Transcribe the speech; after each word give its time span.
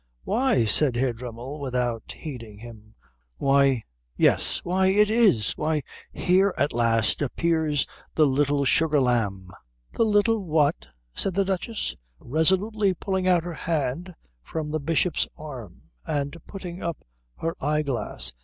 "Why," 0.23 0.65
said 0.65 0.95
Herr 0.95 1.13
Dremmel 1.13 1.59
without 1.59 2.13
heeding 2.17 2.57
him, 2.57 2.95
"why 3.37 3.83
yes 4.17 4.57
why 4.65 4.87
it 4.87 5.11
is 5.11 5.51
why, 5.51 5.83
here 6.11 6.55
at 6.57 6.73
last 6.73 7.21
appears 7.21 7.85
the 8.15 8.25
Little 8.25 8.65
Sugar 8.65 8.99
Lamb!" 8.99 9.51
"The 9.91 10.03
little 10.03 10.43
what?" 10.43 10.87
said 11.13 11.35
the 11.35 11.45
Duchess, 11.45 11.95
resolutely 12.19 12.95
pulling 12.95 13.27
out 13.27 13.43
her 13.43 13.53
hand 13.53 14.15
from 14.41 14.71
the 14.71 14.79
Bishop's 14.79 15.27
arm 15.37 15.91
and 16.07 16.35
putting 16.47 16.81
up 16.81 16.97
her 17.37 17.55
eyeglass. 17.61 18.33